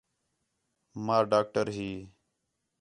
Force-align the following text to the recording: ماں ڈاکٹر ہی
ماں 1.05 1.21
ڈاکٹر 1.31 1.65
ہی 1.75 1.91